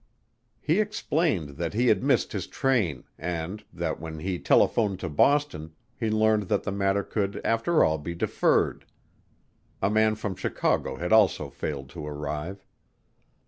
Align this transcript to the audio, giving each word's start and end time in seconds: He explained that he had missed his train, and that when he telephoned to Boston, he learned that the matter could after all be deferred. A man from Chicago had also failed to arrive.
He 0.59 0.79
explained 0.79 1.57
that 1.57 1.75
he 1.75 1.85
had 1.85 2.01
missed 2.01 2.31
his 2.31 2.47
train, 2.47 3.03
and 3.19 3.63
that 3.71 3.99
when 3.99 4.17
he 4.17 4.39
telephoned 4.39 4.99
to 5.01 5.09
Boston, 5.09 5.75
he 5.95 6.09
learned 6.09 6.47
that 6.47 6.63
the 6.63 6.71
matter 6.71 7.03
could 7.03 7.39
after 7.45 7.83
all 7.83 7.99
be 7.99 8.15
deferred. 8.15 8.85
A 9.79 9.91
man 9.91 10.15
from 10.15 10.35
Chicago 10.35 10.95
had 10.95 11.13
also 11.13 11.51
failed 11.51 11.87
to 11.91 12.07
arrive. 12.07 12.65